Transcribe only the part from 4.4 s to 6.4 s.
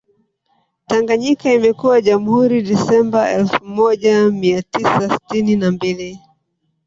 tisa sitini na mbili